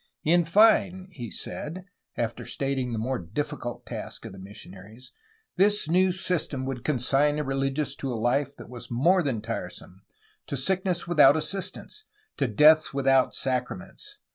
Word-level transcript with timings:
In 0.23 0.45
fine," 0.45 1.09
he 1.11 1.29
said, 1.29 1.85
after 2.17 2.43
stating 2.43 2.91
the 2.91 3.27
difficult 3.33 3.85
task 3.85 4.25
of 4.25 4.33
the 4.33 4.39
missionaries, 4.39 5.11
"this 5.57 5.87
[new] 5.87 6.11
system 6.11 6.65
would 6.65 6.83
consign 6.83 7.37
a 7.37 7.43
religious 7.43 7.95
to 7.97 8.11
a 8.11 8.17
life 8.17 8.55
that 8.55 8.67
was 8.67 8.89
more 8.89 9.21
than 9.21 9.41
tire 9.43 9.69
some, 9.69 10.01
to 10.47 10.57
sickness 10.57 11.07
without 11.07 11.35
assistance, 11.37 12.05
and 12.39 12.55
death 12.55 12.95
without 12.95 13.35
sacra 13.35 13.77
ments 13.77 14.17